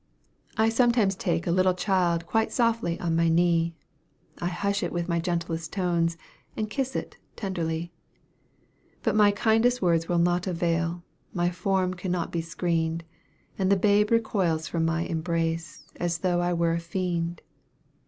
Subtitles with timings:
[0.57, 3.75] I sometimes take a little child quite softly on my knee,
[4.39, 6.17] I hush it with my gentlest tones,
[6.57, 7.91] and kiss it tenderly;
[9.03, 11.03] But my kindest words will not avail,
[11.35, 13.03] my form cannot be screened,
[13.59, 17.43] And the babe recoils from my embrace, as though I were a fiend.